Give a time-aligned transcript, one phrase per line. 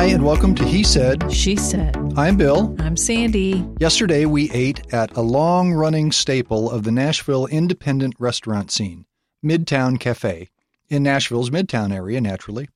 [0.00, 1.30] Hi, and welcome to He Said.
[1.30, 1.94] She said.
[2.16, 2.74] I'm Bill.
[2.78, 3.66] I'm Sandy.
[3.78, 9.04] Yesterday, we ate at a long running staple of the Nashville independent restaurant scene,
[9.44, 10.48] Midtown Cafe,
[10.88, 12.70] in Nashville's Midtown area, naturally.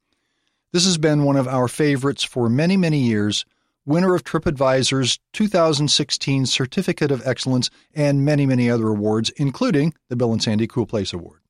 [0.72, 3.46] This has been one of our favorites for many, many years,
[3.86, 10.32] winner of TripAdvisor's 2016 Certificate of Excellence and many, many other awards, including the Bill
[10.32, 11.40] and Sandy Cool Place Award.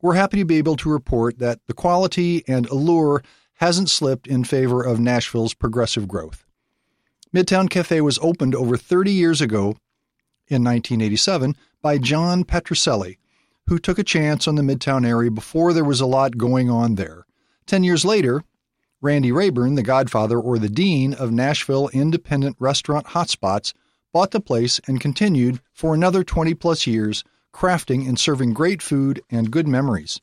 [0.00, 3.24] We're happy to be able to report that the quality and allure
[3.54, 6.44] hasn't slipped in favor of Nashville's progressive growth.
[7.34, 9.76] Midtown Cafe was opened over 30 years ago
[10.48, 13.18] in 1987 by John Petrocelli,
[13.66, 16.94] who took a chance on the Midtown area before there was a lot going on
[16.94, 17.26] there.
[17.66, 18.44] Ten years later,
[19.00, 23.72] Randy Rayburn, the godfather or the dean of Nashville independent restaurant hotspots,
[24.12, 29.20] bought the place and continued for another 20 plus years, crafting and serving great food
[29.30, 30.20] and good memories.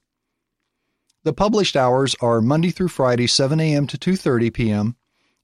[1.23, 3.85] The published hours are Monday through Friday, 7 a.m.
[3.85, 4.95] to 2:30 p.m.,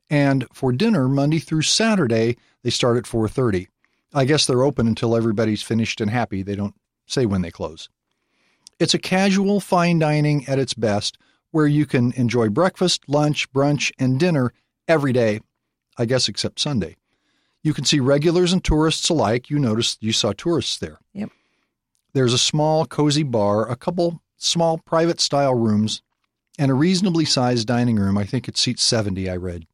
[0.09, 3.67] and for dinner Monday through Saturday they start at 4:30.
[4.11, 6.42] I guess they're open until everybody's finished and happy.
[6.42, 6.73] They don't
[7.05, 7.89] say when they close.
[8.80, 11.20] It's a casual fine dining at its best
[11.52, 14.53] where you can enjoy breakfast, lunch, brunch, and dinner
[14.88, 15.42] every day,
[15.95, 16.98] I guess except Sunday.
[17.61, 19.52] You can see regulars and tourists alike.
[19.52, 20.98] You noticed you saw tourists there.
[21.14, 21.30] Yep.
[22.14, 26.02] There's a small, cozy bar, a couple small private style rooms,
[26.58, 28.18] and a reasonably sized dining room.
[28.18, 29.68] I think it seats 70, I read.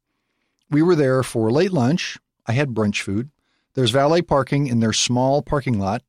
[0.70, 2.18] We were there for late lunch.
[2.46, 3.30] I had brunch food.
[3.74, 6.02] There's valet parking in their small parking lot.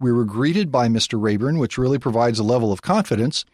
[0.00, 1.20] We were greeted by Mr.
[1.20, 3.44] Rayburn, which really provides a level of confidence.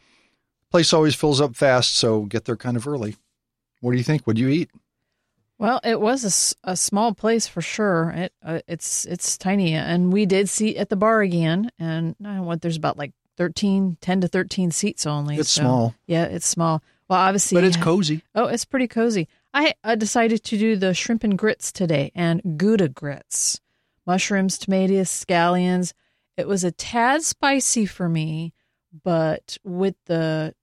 [0.70, 3.16] Place always fills up fast, so get there kind of early.
[3.80, 4.26] What do you think?
[4.26, 4.70] What do you eat?
[5.58, 8.10] Well, it was a small place for sure.
[8.16, 11.70] It uh, it's it's tiny, and we did seat at the bar again.
[11.78, 15.38] And I don't know what there's about like 13, 10 to thirteen seats only.
[15.38, 15.94] It's so- small.
[16.06, 16.82] Yeah, it's small.
[17.08, 18.22] Well, obviously, But it's cozy.
[18.34, 19.28] Oh, it's pretty cozy.
[19.54, 23.60] I uh, decided to do the shrimp and grits today and Gouda grits,
[24.06, 25.94] mushrooms, tomatoes, scallions.
[26.36, 28.52] It was a tad spicy for me,
[29.02, 30.54] but with the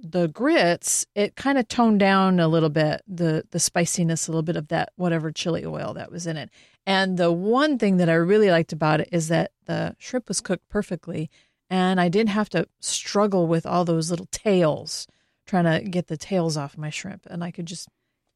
[0.00, 4.42] the grits, it kind of toned down a little bit the the spiciness, a little
[4.42, 6.48] bit of that whatever chili oil that was in it.
[6.86, 10.40] And the one thing that I really liked about it is that the shrimp was
[10.40, 11.28] cooked perfectly,
[11.72, 15.06] and I didn't have to struggle with all those little tails
[15.46, 17.88] trying to get the tails off my shrimp, and I could just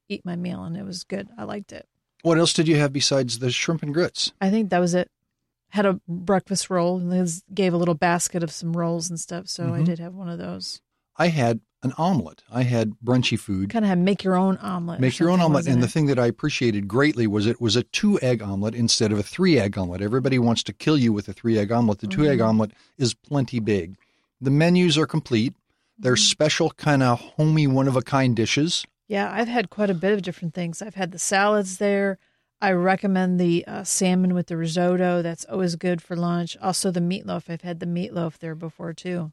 [0.09, 1.29] eat my meal, and it was good.
[1.37, 1.87] I liked it.
[2.23, 4.31] What else did you have besides the shrimp and grits?
[4.41, 5.11] I think that was it.
[5.69, 9.47] Had a breakfast roll, and Liz gave a little basket of some rolls and stuff,
[9.47, 9.85] so I Mhm.
[9.85, 10.81] did have one of those.
[11.17, 12.43] I had an omelet.
[12.51, 13.69] I had brunchy food.
[13.69, 14.99] Kind of had make your own omelet.
[14.99, 15.67] Make your own omelet.
[15.67, 19.11] And the thing that I appreciated greatly was it was a two egg omelet instead
[19.11, 20.01] of a three egg omelet.
[20.01, 21.99] Everybody wants to kill you with a three egg omelet.
[21.99, 22.47] The two egg Mhm.
[22.47, 23.95] omelet is plenty big.
[24.41, 25.55] The menus are complete.
[25.99, 26.19] They're Mm-hmm.
[26.21, 28.85] special, kind of homey, one of a kind dishes.
[29.07, 30.81] Yeah, I've had quite a bit of different things.
[30.81, 32.17] I've had the salads there.
[32.61, 35.21] I recommend the uh, salmon with the risotto.
[35.21, 36.57] That's always good for lunch.
[36.61, 37.49] Also, the meatloaf.
[37.49, 39.31] I've had the meatloaf there before too.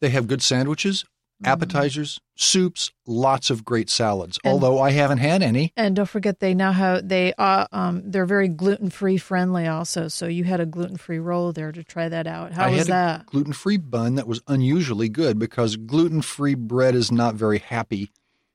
[0.00, 1.04] They have good sandwiches,
[1.44, 4.38] appetizers, soups, lots of great salads.
[4.44, 5.72] And- although I haven't had any.
[5.76, 10.08] And don't forget, they now have they uh, um they're very gluten free friendly also.
[10.08, 12.52] So you had a gluten free roll there to try that out.
[12.52, 13.20] How I was had that?
[13.22, 17.58] a gluten free bun that was unusually good because gluten free bread is not very
[17.58, 18.10] happy.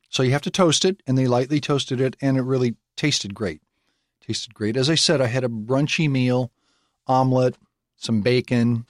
[0.09, 3.34] So you have to toast it, and they lightly toasted it, and it really tasted
[3.34, 3.61] great.
[4.25, 4.78] Tasted great.
[4.78, 6.51] As I said, I had a brunchy meal,
[7.05, 7.55] omelet,
[7.97, 8.85] some bacon.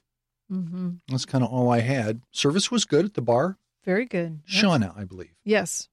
[0.50, 2.22] Hmm That's kind of all I had.
[2.32, 3.58] Service was good at the bar.
[3.84, 4.40] Very good.
[4.48, 4.64] Yep.
[4.64, 5.34] Shauna, I believe.
[5.44, 5.90] Yes,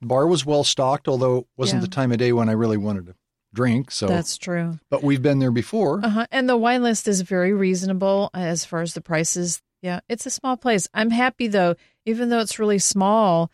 [0.00, 1.86] The bar was well stocked, although it wasn't Yeah.
[1.86, 3.14] the time of day when I really wanted to
[3.54, 3.90] drink.
[3.90, 4.78] So, that's true.
[4.90, 6.00] but we've been there before.
[6.04, 6.26] Uh-huh.
[6.30, 9.62] And the wine list is very reasonable as far as the prices.
[9.82, 10.88] Yeah, it's a small place.
[10.94, 11.74] I'm happy though,
[12.06, 13.50] even though it's really small,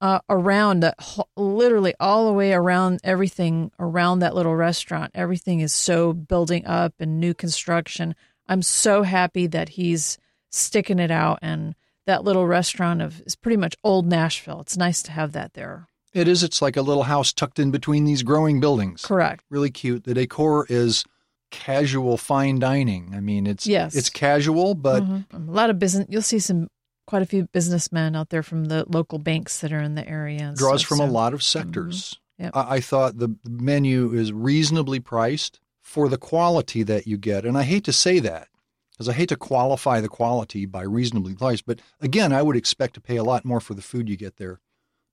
[0.00, 0.92] uh, around uh,
[1.36, 5.10] literally all the way around everything around that little restaurant.
[5.14, 8.14] Everything is so building up and new construction.
[8.50, 10.18] I'm so happy that he's
[10.50, 11.74] sticking it out and
[12.06, 14.60] that little restaurant of is pretty much old Nashville.
[14.60, 15.86] It's nice to have that there.
[16.12, 16.42] It is.
[16.42, 19.02] It's like a little house tucked in between these growing buildings.
[19.04, 19.44] Correct.
[19.48, 20.02] really cute.
[20.04, 21.04] The decor is
[21.52, 23.12] casual fine dining.
[23.14, 23.94] I mean, it's Yes.
[23.94, 25.24] it's casual, but Mhm.
[25.32, 26.06] a lot of business.
[26.08, 26.68] You'll see some
[27.06, 30.48] quite a few businessmen out there from the local banks that are in the area.
[30.48, 31.14] and draws stuff, from a so- mm-hmm.
[31.14, 32.18] lot of sectors.
[32.38, 32.52] Yep.
[32.56, 37.58] I, I thought the menu is reasonably priced for the quality that you get, and
[37.58, 38.46] I hate to say that
[38.92, 41.66] because I hate to qualify the quality by reasonably priced.
[41.66, 44.36] But again, I would expect to pay a lot more for the food you get
[44.36, 44.60] there.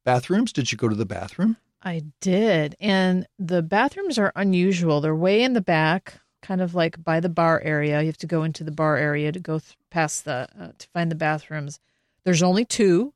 [0.06, 0.54] Bathrooms?
[0.54, 1.58] Did you go to the bathroom?
[1.82, 5.02] I did, and the bathrooms are unusual.
[5.02, 8.02] They're way in the back, kind of like by the bar area.
[8.02, 10.88] You have to go into the bar area to go th- past the uh, to
[10.94, 11.80] find the bathrooms.
[12.24, 13.16] There's only two,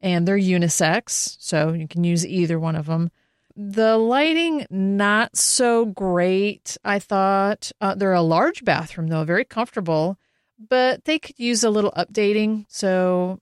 [0.00, 3.10] and they're unisex, so you can use either one of them.
[3.56, 7.72] The lighting, not so great, I thought.
[7.80, 10.18] Uh, they're a large bathroom, though, very comfortable,
[10.58, 12.66] but they could use a little updating.
[12.68, 13.40] So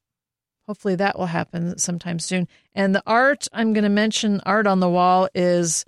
[0.67, 2.47] hopefully that will happen sometime soon.
[2.75, 5.85] And the art, I'm going to mention art on the wall is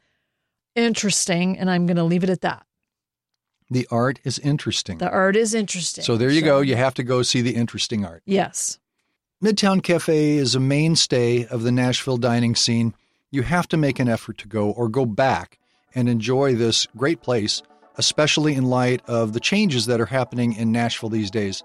[0.75, 2.67] interesting, and I'm going to leave it at that.
[3.71, 4.99] The art is interesting.
[4.99, 6.05] The art is interesting.
[6.05, 6.61] so there you go.
[6.61, 8.23] You have to go see the interesting art.
[8.27, 8.79] Yes.
[9.43, 12.95] Midtown Cafe is a mainstay of the Nashville dining scene.
[13.31, 15.59] You have to make an effort to go or go back
[15.95, 17.63] and enjoy this great place,
[17.97, 21.63] especially in light of the changes that are happening in Nashville these days.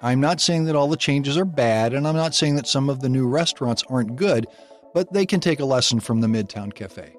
[0.00, 2.88] I'm not saying that all the changes are bad, and I'm not saying that some
[2.90, 4.46] of the new restaurants aren't good,
[4.94, 7.14] but they can take a lesson from the Midtown Cafe.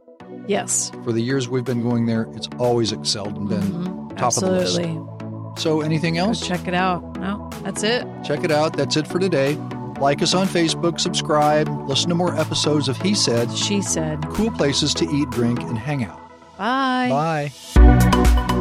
[0.48, 0.92] Yes.
[1.04, 4.18] For the years we've been going there, it's always excelled and been Mhm.
[4.18, 4.80] top of the list.
[4.80, 5.01] Absolutely.
[5.56, 6.45] So, anything Go else?
[6.45, 7.18] check it out.
[7.19, 8.06] No, that's it.
[8.24, 8.75] Check it out.
[8.75, 9.56] That's it for today.
[10.03, 14.21] Like us on Facebook, subscribe, listen to more episodes of He Said, She said.
[14.31, 16.19] cool places to eat, drink, and hang out.
[16.57, 17.51] Bye.
[17.73, 18.52] Bye.